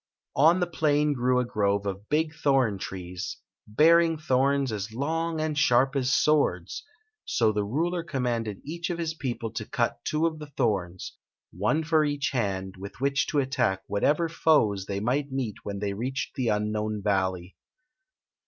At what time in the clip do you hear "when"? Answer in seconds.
15.61-15.77